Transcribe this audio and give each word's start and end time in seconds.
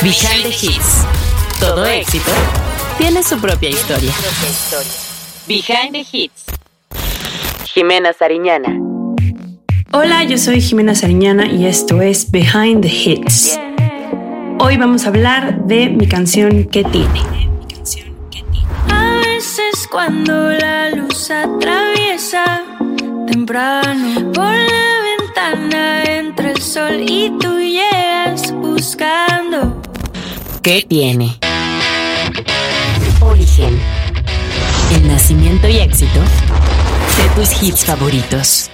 Behind 0.00 0.44
the 0.44 0.50
Hits. 0.50 1.04
Todo 1.58 1.84
éxito 1.84 2.30
tiene 2.98 3.20
su 3.24 3.36
propia 3.40 3.68
historia. 3.68 4.12
Behind 5.48 5.92
the 5.92 6.06
Hits. 6.12 6.44
Jimena 7.74 8.12
Sariñana. 8.12 8.78
Hola, 9.90 10.22
yo 10.22 10.38
soy 10.38 10.60
Jimena 10.60 10.94
Sariñana 10.94 11.46
y 11.50 11.66
esto 11.66 12.00
es 12.00 12.30
Behind 12.30 12.82
the 12.82 12.88
Hits. 12.88 13.58
Hoy 14.60 14.76
vamos 14.76 15.04
a 15.04 15.08
hablar 15.08 15.64
de 15.64 15.88
mi 15.88 16.06
canción 16.06 16.66
que 16.66 16.84
tiene. 16.84 17.20
A 18.90 19.20
veces 19.24 19.88
cuando 19.90 20.52
la 20.52 20.90
luz 20.90 21.28
atraviesa 21.28 22.62
temprano 23.26 24.32
por 24.32 24.44
la 24.44 25.16
ventana 25.18 26.04
entre 26.04 26.52
el 26.52 26.62
sol 26.62 27.00
y 27.00 27.36
tú 27.40 27.58
llegas 27.58 28.52
buscando. 28.52 29.77
¿Qué 30.68 30.84
tiene? 30.86 31.30
Origen. 33.22 33.78
El 34.94 35.08
nacimiento 35.08 35.66
y 35.66 35.78
éxito 35.78 36.20
de 36.20 37.40
tus 37.40 37.62
hits 37.62 37.86
favoritos. 37.86 38.70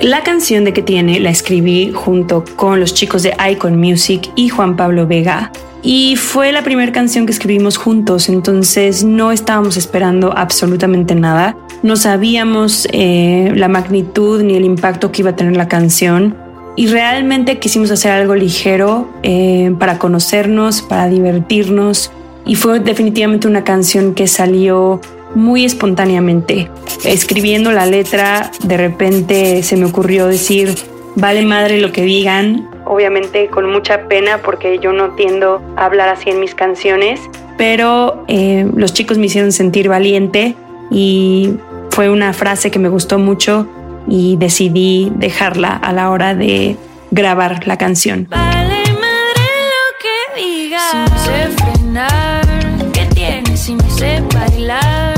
La 0.00 0.22
canción 0.22 0.64
de 0.64 0.72
que 0.72 0.82
tiene 0.82 1.18
la 1.18 1.30
escribí 1.30 1.90
junto 1.92 2.44
con 2.54 2.78
los 2.78 2.94
chicos 2.94 3.24
de 3.24 3.34
Icon 3.50 3.76
Music 3.76 4.30
y 4.36 4.50
Juan 4.50 4.76
Pablo 4.76 5.08
Vega. 5.08 5.50
Y 5.82 6.14
fue 6.14 6.52
la 6.52 6.62
primera 6.62 6.92
canción 6.92 7.26
que 7.26 7.32
escribimos 7.32 7.76
juntos, 7.76 8.28
entonces 8.28 9.02
no 9.02 9.32
estábamos 9.32 9.76
esperando 9.76 10.32
absolutamente 10.32 11.16
nada. 11.16 11.56
No 11.82 11.96
sabíamos 11.96 12.86
eh, 12.92 13.52
la 13.56 13.66
magnitud 13.66 14.44
ni 14.44 14.54
el 14.54 14.64
impacto 14.64 15.10
que 15.10 15.22
iba 15.22 15.30
a 15.30 15.34
tener 15.34 15.56
la 15.56 15.66
canción. 15.66 16.49
Y 16.80 16.86
realmente 16.86 17.58
quisimos 17.58 17.90
hacer 17.90 18.10
algo 18.10 18.34
ligero 18.34 19.06
eh, 19.22 19.70
para 19.78 19.98
conocernos, 19.98 20.80
para 20.80 21.08
divertirnos. 21.08 22.10
Y 22.46 22.54
fue 22.54 22.80
definitivamente 22.80 23.46
una 23.46 23.64
canción 23.64 24.14
que 24.14 24.26
salió 24.26 24.98
muy 25.34 25.66
espontáneamente. 25.66 26.70
Escribiendo 27.04 27.70
la 27.70 27.84
letra, 27.84 28.50
de 28.64 28.78
repente 28.78 29.62
se 29.62 29.76
me 29.76 29.84
ocurrió 29.84 30.26
decir, 30.26 30.74
vale 31.16 31.42
madre 31.44 31.82
lo 31.82 31.92
que 31.92 32.00
digan, 32.00 32.66
obviamente 32.86 33.48
con 33.48 33.70
mucha 33.70 34.08
pena 34.08 34.38
porque 34.38 34.78
yo 34.78 34.94
no 34.94 35.10
tiendo 35.10 35.60
a 35.76 35.84
hablar 35.84 36.08
así 36.08 36.30
en 36.30 36.40
mis 36.40 36.54
canciones, 36.54 37.20
pero 37.58 38.24
eh, 38.26 38.66
los 38.74 38.94
chicos 38.94 39.18
me 39.18 39.26
hicieron 39.26 39.52
sentir 39.52 39.90
valiente 39.90 40.56
y 40.90 41.56
fue 41.90 42.08
una 42.08 42.32
frase 42.32 42.70
que 42.70 42.78
me 42.78 42.88
gustó 42.88 43.18
mucho 43.18 43.68
y 44.08 44.36
decidí 44.36 45.12
dejarla 45.14 45.76
a 45.76 45.92
la 45.92 46.10
hora 46.10 46.34
de 46.34 46.76
grabar 47.10 47.66
la 47.66 47.76
canción. 47.76 48.26
Vale 48.30 48.82
madre 48.94 49.48
lo 49.72 49.84
que 50.00 50.42
digas. 50.42 50.82
Si 50.90 50.96
no 50.96 51.18
sé 51.18 51.48
frenar, 51.64 52.46
¿qué 52.92 53.06
tienes 53.14 53.60
si 53.60 53.74
no 53.74 53.90
sé 53.90 54.22
bailar? 54.34 55.14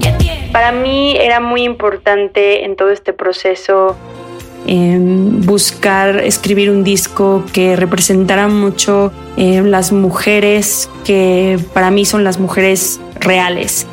¿Qué 0.00 0.12
tienes? 0.18 0.50
Para 0.50 0.72
mí 0.72 1.16
era 1.16 1.40
muy 1.40 1.62
importante 1.62 2.64
en 2.64 2.76
todo 2.76 2.90
este 2.90 3.12
proceso 3.12 3.96
eh, 4.68 4.98
buscar 5.00 6.18
escribir 6.18 6.70
un 6.70 6.82
disco 6.82 7.44
que 7.52 7.76
representara 7.76 8.48
mucho 8.48 9.12
eh, 9.36 9.62
las 9.62 9.92
mujeres 9.92 10.90
que 11.04 11.56
para 11.72 11.92
mí 11.92 12.04
son 12.04 12.24
las 12.24 12.40
mujeres 12.40 13.00
reales, 13.20 13.86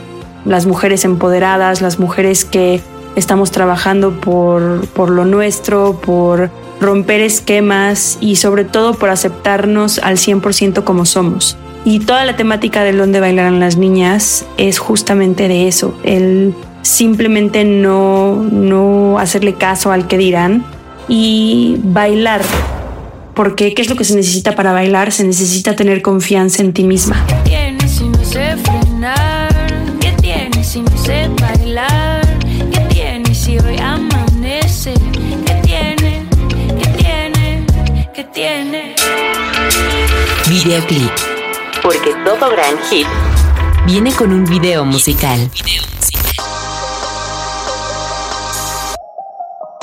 las 0.45 0.65
mujeres 0.65 1.05
empoderadas, 1.05 1.81
las 1.81 1.99
mujeres 1.99 2.43
que 2.43 2.81
estamos 3.15 3.51
trabajando 3.51 4.19
por, 4.19 4.87
por 4.89 5.09
lo 5.09 5.25
nuestro, 5.25 5.99
por 6.01 6.49
romper 6.79 7.21
esquemas 7.21 8.17
y 8.19 8.35
sobre 8.35 8.65
todo 8.65 8.93
por 8.93 9.09
aceptarnos 9.09 9.99
al 9.99 10.17
100% 10.17 10.83
como 10.83 11.05
somos. 11.05 11.57
Y 11.85 11.99
toda 11.99 12.25
la 12.25 12.35
temática 12.35 12.83
de 12.83 12.93
donde 12.93 13.19
bailarán 13.19 13.59
las 13.59 13.77
niñas 13.77 14.45
es 14.57 14.79
justamente 14.79 15.47
de 15.47 15.67
eso, 15.67 15.93
el 16.03 16.53
simplemente 16.81 17.63
no, 17.63 18.35
no 18.35 19.17
hacerle 19.17 19.55
caso 19.55 19.91
al 19.91 20.07
que 20.07 20.17
dirán 20.17 20.65
y 21.07 21.77
bailar. 21.83 22.41
Porque 23.33 23.73
¿qué 23.73 23.81
es 23.81 23.89
lo 23.89 23.95
que 23.95 24.03
se 24.03 24.15
necesita 24.15 24.55
para 24.55 24.73
bailar? 24.73 25.11
Se 25.11 25.23
necesita 25.23 25.75
tener 25.75 26.01
confianza 26.01 26.61
en 26.61 26.71
ti 26.71 26.83
misma. 26.83 27.25
¿Qué 27.27 27.49
tienes 27.49 27.91
si 27.91 28.07
no 28.07 28.23
sé 28.23 28.55
frenar? 28.57 29.73
¿Qué 29.99 30.13
tienes 30.21 30.67
si 30.67 30.81
no 30.81 30.97
sé 30.97 31.29
Videoclip. 40.53 41.09
Porque 41.81 42.11
todo 42.23 42.51
gran 42.51 42.77
hit 42.87 43.07
viene 43.87 44.13
con 44.13 44.31
un 44.31 44.45
video 44.45 44.85
musical. 44.85 45.49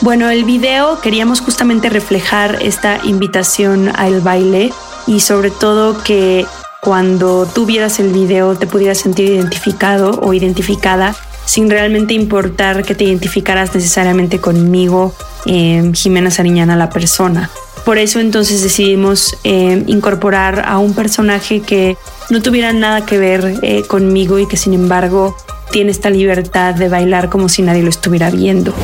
Bueno, 0.02 0.30
el 0.30 0.44
video 0.44 1.00
queríamos 1.00 1.40
justamente 1.40 1.88
reflejar 1.88 2.58
esta 2.62 3.00
invitación 3.02 3.90
al 3.96 4.20
baile 4.20 4.72
y 5.08 5.18
sobre 5.18 5.50
todo 5.50 6.04
que 6.04 6.46
cuando 6.80 7.46
tú 7.46 7.66
vieras 7.66 7.98
el 7.98 8.12
video 8.12 8.54
te 8.54 8.68
pudieras 8.68 8.98
sentir 8.98 9.28
identificado 9.28 10.20
o 10.22 10.32
identificada 10.34 11.16
sin 11.46 11.68
realmente 11.68 12.14
importar 12.14 12.84
que 12.84 12.94
te 12.94 13.02
identificaras 13.02 13.74
necesariamente 13.74 14.40
conmigo, 14.40 15.16
eh, 15.46 15.90
Jimena 15.94 16.30
Sariñana, 16.30 16.76
la 16.76 16.90
persona. 16.90 17.50
Por 17.84 17.98
eso 17.98 18.20
entonces 18.20 18.62
decidimos 18.62 19.36
eh, 19.42 19.82
incorporar 19.86 20.64
a 20.66 20.78
un 20.78 20.94
personaje 20.94 21.60
que 21.60 21.96
no 22.28 22.42
tuviera 22.42 22.72
nada 22.72 23.06
que 23.06 23.18
ver 23.18 23.58
eh, 23.62 23.82
conmigo 23.86 24.38
y 24.38 24.46
que 24.46 24.56
sin 24.56 24.74
embargo 24.74 25.36
tiene 25.70 25.90
esta 25.90 26.10
libertad 26.10 26.74
de 26.74 26.88
bailar 26.88 27.30
como 27.30 27.48
si 27.48 27.62
nadie 27.62 27.82
lo 27.82 27.88
estuviera 27.88 28.30
viendo. 28.30 28.74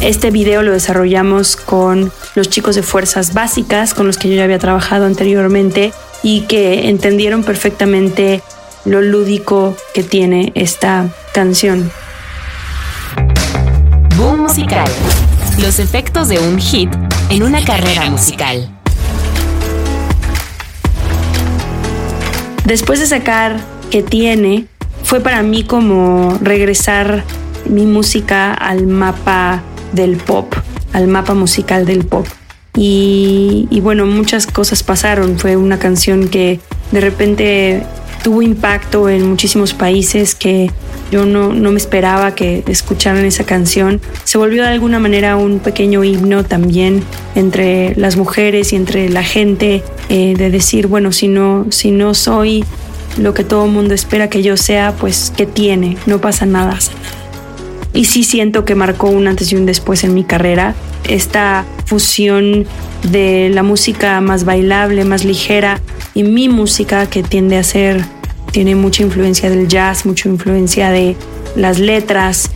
Este 0.00 0.30
video 0.30 0.62
lo 0.62 0.72
desarrollamos 0.72 1.56
con 1.56 2.12
los 2.34 2.50
chicos 2.50 2.74
de 2.74 2.82
Fuerzas 2.82 3.32
Básicas, 3.32 3.94
con 3.94 4.06
los 4.06 4.18
que 4.18 4.28
yo 4.28 4.34
ya 4.34 4.44
había 4.44 4.58
trabajado 4.58 5.06
anteriormente 5.06 5.92
y 6.22 6.42
que 6.42 6.88
entendieron 6.88 7.44
perfectamente 7.44 8.42
lo 8.84 9.00
lúdico 9.00 9.76
que 9.94 10.02
tiene 10.02 10.52
esta 10.54 11.08
canción. 11.32 11.90
Boom 14.16 14.40
musical. 14.42 14.88
Los 15.60 15.78
efectos 15.78 16.28
de 16.28 16.38
un 16.40 16.58
hit 16.58 16.90
en 17.30 17.42
una 17.42 17.64
carrera 17.64 18.10
musical. 18.10 18.68
Después 22.64 23.00
de 23.00 23.06
sacar 23.06 23.60
que 23.90 24.02
tiene, 24.02 24.66
fue 25.04 25.20
para 25.20 25.42
mí 25.42 25.64
como 25.64 26.38
regresar 26.42 27.24
mi 27.66 27.86
música 27.86 28.52
al 28.52 28.86
mapa 28.86 29.62
del 29.92 30.16
pop, 30.16 30.54
al 30.92 31.06
mapa 31.06 31.34
musical 31.34 31.86
del 31.86 32.04
pop. 32.04 32.26
Y, 32.76 33.68
y, 33.70 33.80
bueno, 33.80 34.06
muchas 34.06 34.46
cosas 34.46 34.82
pasaron. 34.82 35.38
Fue 35.38 35.56
una 35.56 35.78
canción 35.78 36.28
que 36.28 36.58
de 36.90 37.00
repente 37.00 37.86
tuvo 38.24 38.40
impacto 38.40 39.10
en 39.10 39.28
muchísimos 39.28 39.74
países 39.74 40.34
que 40.34 40.70
yo 41.12 41.26
no, 41.26 41.52
no, 41.52 41.70
me 41.70 41.76
esperaba 41.76 42.34
que 42.34 42.64
escucharan 42.66 43.22
esa 43.26 43.44
canción. 43.44 44.00
Se 44.24 44.38
volvió 44.38 44.62
de 44.62 44.70
alguna 44.70 44.98
manera 44.98 45.36
un 45.36 45.58
pequeño 45.58 46.02
himno 46.02 46.42
también 46.42 47.04
entre 47.34 47.94
las 47.96 48.16
mujeres 48.16 48.72
y 48.72 48.76
entre 48.76 49.10
la 49.10 49.22
gente 49.22 49.84
eh, 50.08 50.34
de 50.36 50.50
decir, 50.50 50.86
bueno, 50.86 51.12
si 51.12 51.28
no, 51.28 51.66
si 51.68 51.90
no 51.90 52.14
soy 52.14 52.64
lo 53.18 53.34
que 53.34 53.44
todo 53.44 53.66
el 53.66 53.72
mundo 53.72 53.92
espera 53.92 54.30
que 54.30 54.42
yo 54.42 54.56
sea, 54.56 54.94
pues 54.98 55.30
¿qué 55.36 55.44
tiene? 55.44 55.98
No 56.06 56.20
pasa 56.20 56.46
nada 56.46 56.78
y 57.94 58.06
sí 58.06 58.24
siento 58.24 58.64
que 58.64 58.74
marcó 58.74 59.08
un 59.08 59.28
antes 59.28 59.52
y 59.52 59.56
un 59.56 59.66
después 59.66 60.04
en 60.04 60.12
mi 60.14 60.24
carrera. 60.24 60.74
Esta 61.08 61.64
fusión 61.86 62.66
de 63.10 63.50
la 63.50 63.62
música 63.62 64.20
más 64.20 64.44
bailable, 64.44 65.04
más 65.04 65.24
ligera 65.24 65.80
y 66.12 66.24
mi 66.24 66.48
música 66.48 67.06
que 67.06 67.22
tiende 67.22 67.56
a 67.56 67.62
ser, 67.62 68.04
tiene 68.54 68.76
mucha 68.76 69.02
influencia 69.02 69.50
del 69.50 69.66
jazz, 69.66 70.06
mucha 70.06 70.28
influencia 70.28 70.90
de 70.90 71.16
las 71.56 71.80
letras, 71.80 72.48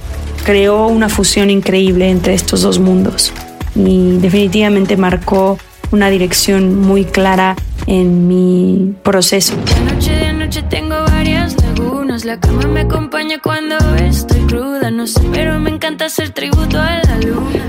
creó 0.45 0.87
una 0.87 1.09
fusión 1.09 1.51
increíble 1.51 2.09
entre 2.09 2.35
estos 2.35 2.63
dos 2.63 2.79
mundos 2.79 3.33
y 3.75 4.19
definitivamente 4.19 4.97
marcó 4.97 5.59
una 5.91 6.09
dirección 6.09 6.81
muy 6.81 7.05
clara 7.05 7.57
en 7.89 8.29
mi 8.29 8.95
proceso. 9.03 9.55
De 9.57 9.93
noche 9.93 10.13
de 10.13 10.33
noche 10.35 10.63
tengo 10.63 10.95
varias 11.07 11.57
lagunas. 11.61 12.25
La 12.25 12.39
cama 12.39 12.69
me 12.69 12.83
acompaña 12.83 13.41
cuando 13.43 13.77
estoy 13.97 14.43
cruda. 14.43 14.93
No 14.93 15.05
sé, 15.05 15.23
pero 15.33 15.59
me 15.59 15.71
encanta 15.71 16.05
hacer 16.05 16.31
tributo 16.31 16.79
a 16.81 17.03
la 17.03 17.19
luna. 17.19 17.65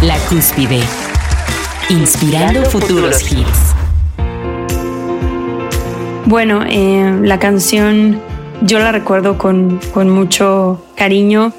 La 0.00 0.16
cúspide. 0.30 0.80
Inspirando 1.90 2.64
futuros 2.70 3.30
hits. 3.30 3.73
Bueno, 6.26 6.62
eh, 6.66 7.20
la 7.22 7.38
canción 7.38 8.20
yo 8.62 8.78
la 8.78 8.92
recuerdo 8.92 9.36
con, 9.38 9.80
con 9.92 10.10
mucho 10.10 10.82
cariño. 10.96 11.52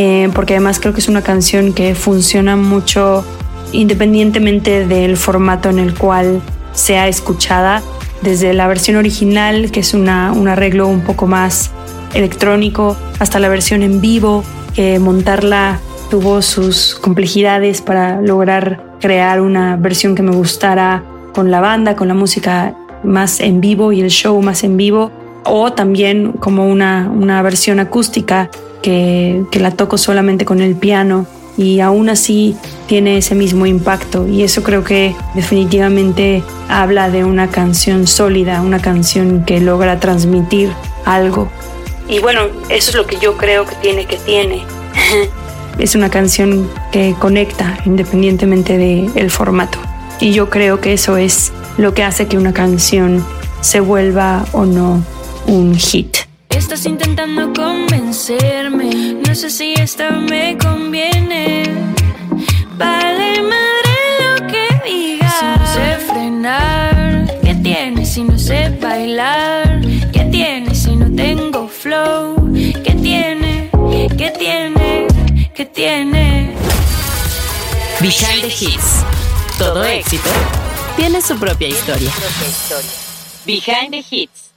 Eh, 0.00 0.30
porque 0.32 0.54
además 0.54 0.78
creo 0.78 0.94
que 0.94 1.00
es 1.00 1.08
una 1.08 1.22
canción 1.22 1.72
que 1.72 1.96
funciona 1.96 2.54
mucho 2.54 3.24
independientemente 3.72 4.86
del 4.86 5.16
formato 5.16 5.70
en 5.70 5.80
el 5.80 5.92
cual 5.94 6.40
sea 6.72 7.08
escuchada, 7.08 7.82
desde 8.22 8.54
la 8.54 8.68
versión 8.68 8.96
original, 8.96 9.72
que 9.72 9.80
es 9.80 9.94
una, 9.94 10.30
un 10.30 10.46
arreglo 10.46 10.86
un 10.86 11.00
poco 11.00 11.26
más 11.26 11.72
electrónico, 12.14 12.96
hasta 13.18 13.40
la 13.40 13.48
versión 13.48 13.82
en 13.82 14.00
vivo, 14.00 14.44
que 14.72 15.00
montarla 15.00 15.80
tuvo 16.10 16.42
sus 16.42 16.94
complejidades 16.94 17.82
para 17.82 18.20
lograr 18.20 18.94
crear 19.00 19.40
una 19.40 19.74
versión 19.74 20.14
que 20.14 20.22
me 20.22 20.30
gustara 20.30 21.02
con 21.34 21.50
la 21.50 21.60
banda, 21.60 21.96
con 21.96 22.06
la 22.06 22.14
música 22.14 22.76
más 23.04 23.40
en 23.40 23.60
vivo 23.60 23.92
y 23.92 24.00
el 24.00 24.10
show 24.10 24.40
más 24.42 24.64
en 24.64 24.76
vivo, 24.76 25.10
o 25.44 25.72
también 25.72 26.32
como 26.32 26.68
una, 26.68 27.10
una 27.14 27.40
versión 27.42 27.80
acústica 27.80 28.50
que, 28.82 29.44
que 29.50 29.60
la 29.60 29.70
toco 29.70 29.98
solamente 29.98 30.44
con 30.44 30.60
el 30.60 30.76
piano 30.76 31.26
y 31.58 31.80
aún 31.80 32.08
así 32.08 32.56
tiene 32.86 33.18
ese 33.18 33.34
mismo 33.34 33.66
impacto 33.66 34.28
y 34.28 34.44
eso 34.44 34.62
creo 34.62 34.84
que 34.84 35.14
definitivamente 35.34 36.42
habla 36.68 37.10
de 37.10 37.24
una 37.24 37.50
canción 37.50 38.06
sólida, 38.06 38.62
una 38.62 38.80
canción 38.80 39.44
que 39.44 39.60
logra 39.60 39.98
transmitir 39.98 40.70
algo. 41.04 41.50
Y 42.08 42.20
bueno, 42.20 42.42
eso 42.68 42.90
es 42.90 42.94
lo 42.94 43.06
que 43.06 43.18
yo 43.18 43.36
creo 43.36 43.66
que 43.66 43.74
tiene 43.76 44.06
que 44.06 44.16
tiene. 44.18 44.64
es 45.78 45.94
una 45.96 46.10
canción 46.10 46.70
que 46.92 47.14
conecta 47.18 47.78
independientemente 47.84 48.78
del 48.78 49.10
el 49.16 49.30
formato. 49.30 49.78
Y 50.20 50.32
yo 50.32 50.50
creo 50.50 50.80
que 50.80 50.94
eso 50.94 51.16
es 51.16 51.52
lo 51.76 51.94
que 51.94 52.02
hace 52.02 52.26
que 52.26 52.36
una 52.36 52.52
canción 52.52 53.24
se 53.60 53.80
vuelva 53.80 54.44
o 54.52 54.64
no 54.64 55.04
un 55.46 55.76
hit. 55.76 56.16
Estás 56.50 56.86
intentando 56.86 57.52
convencerme, 57.52 59.16
no 59.26 59.34
sé 59.34 59.48
si 59.48 59.74
esta 59.74 60.10
me 60.10 60.58
conviene. 60.58 61.62
Vale 62.76 63.42
madre 63.42 63.94
lo 64.20 64.46
que 64.48 64.90
digas. 64.90 65.34
Si 65.38 65.46
no 65.46 65.66
sé 65.74 65.98
frenar, 66.12 67.34
¿qué 67.42 67.54
tiene 67.54 68.04
si 68.04 68.24
no 68.24 68.38
sé 68.38 68.76
bailar? 68.82 69.80
¿Qué 70.12 70.24
tiene 70.32 70.74
si 70.74 70.96
no 70.96 71.14
tengo 71.14 71.68
flow? 71.68 72.52
¿Qué 72.52 72.98
tiene? 73.00 73.70
¿Qué 74.16 74.32
tiene? 74.36 75.06
¿Qué 75.54 75.64
tiene? 75.64 76.54
Behind 78.00 78.42
the 78.42 78.48
Hits. 78.48 79.04
Todo 79.58 79.82
éxito 79.84 80.30
tiene 80.96 81.20
su 81.20 81.36
propia 81.36 81.68
historia. 81.68 82.12
Behind 83.44 83.90
the 83.90 84.04
Hits. 84.08 84.52